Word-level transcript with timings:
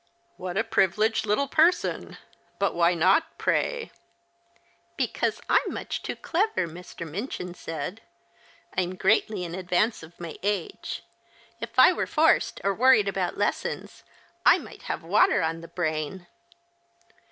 "What 0.37 0.57
a 0.57 0.63
privileged 0.63 1.27
little 1.27 1.47
person! 1.47 2.17
But 2.57 2.73
why 2.73 2.95
not, 2.95 3.37
pray?" 3.37 3.91
Because 4.97 5.39
I'm 5.47 5.71
much 5.71 6.01
too 6.01 6.15
clever, 6.15 6.65
Mr. 6.67 7.07
Minchin 7.07 7.53
said. 7.53 8.01
I'm 8.75 8.95
greatly 8.95 9.43
in 9.43 9.53
advance 9.53 10.01
of 10.01 10.19
my 10.19 10.37
age. 10.41 11.03
If 11.59 11.77
I 11.77 11.93
were 11.93 12.07
forced 12.07 12.59
or 12.63 12.73
worried 12.73 13.07
about 13.07 13.37
lessons 13.37 14.03
I 14.43 14.57
might 14.57 14.81
have 14.89 15.03
water 15.03 15.43
on 15.43 15.61
the 15.61 15.67
brain 15.67 16.25